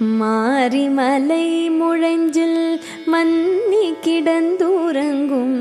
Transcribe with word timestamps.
மாரிமலை 0.00 1.44
முழஞ்சில் 1.70 2.60
மன்னி 3.06 3.86
கிடந்துறங்கும் 4.00 5.56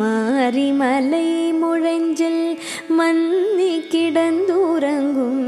மாரிமலை 0.00 1.26
முழஞ்சில் 1.60 2.42
மன்னி 2.90 3.70
கிடந்துறங்கும் 3.92 5.44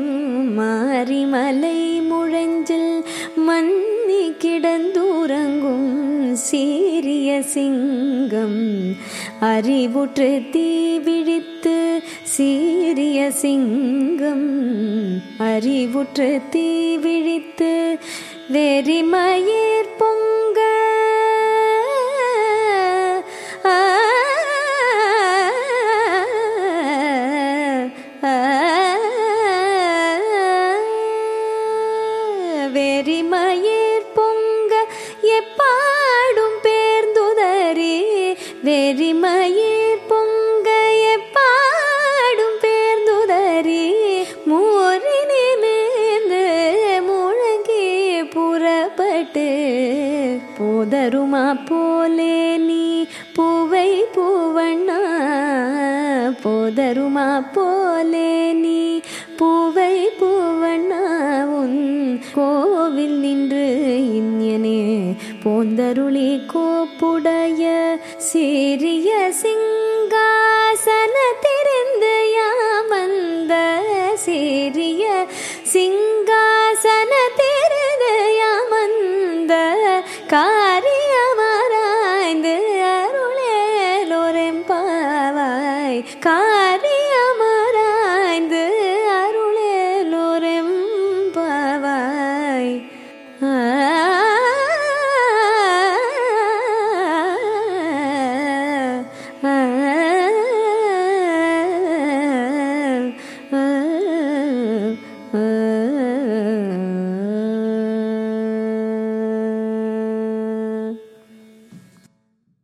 மாரிமலை 0.58 1.78
முழஞ்சில் 2.10 2.92
மன்னி 3.40 4.22
கிடந்துறங்கும் 4.44 5.90
சீரிய 6.38 7.42
சிங்கம் 7.52 8.60
அறிவுற்று 9.48 10.30
தீ 10.52 10.68
விழித்து 10.98 11.76
சீரிய 12.26 13.18
சிங்கம் 13.40 14.48
அறிவுற்று 15.48 16.30
தீ 16.50 16.66
விழித்து 16.96 17.72
வெறிமயிர் 18.48 19.88
பொங்க 19.98 20.58
வெறிமயிர் 32.74 34.08
பொங்க 34.14 34.72
எப்பாடும் 35.36 36.58
பேர்ந்துதறி 36.62 37.94
வெறிமயிர் 38.62 39.67
போதருமா 50.58 51.64
போலே 51.68 52.56
நீ? 52.56 53.06
பூவை 53.34 54.04
பூவண்ணா 54.16 54.98
போதருமா 56.42 57.52
போலே 57.52 58.52
நீ? 58.52 59.00
பூவை 59.36 60.08
பூவண்ணா 60.20 61.00
உன் 61.44 62.20
கோவில் 62.34 63.20
நின்று 63.20 63.66
இன்யனே. 64.00 65.16
போந்தருளி 65.44 66.46
கோப்புடைய 66.46 67.94
சிறிய 68.16 69.30
சிங்காசன 69.42 71.14
திறந்து 71.40 72.34
யாமந்த 72.36 73.54
சிறிய 74.14 75.26
சிங்கா 75.72 76.47
காரியமராய்ந்து 86.26 87.72
அருளேலோரெம்பாவாய் 91.40 92.74
ஆ. 93.44 93.52